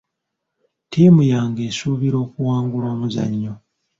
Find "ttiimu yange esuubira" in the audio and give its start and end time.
0.85-2.17